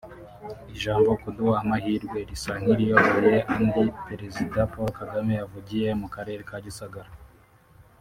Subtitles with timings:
[0.73, 7.09] Ijambo “kuduha amahirwe” risa n’iriyoboye andi Perezida Paul Kagame yavugiye mu karere ka Gisagara